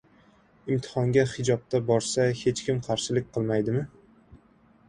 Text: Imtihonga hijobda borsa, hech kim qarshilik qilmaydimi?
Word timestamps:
Imtihonga 0.75 1.25
hijobda 1.33 1.81
borsa, 1.91 2.25
hech 2.41 2.65
kim 2.71 2.81
qarshilik 2.89 3.31
qilmaydimi? 3.37 3.85